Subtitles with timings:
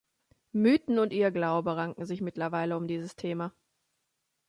[0.51, 3.53] Mythen und Irrglaube ranken sich mittlerweile um dieses Thema.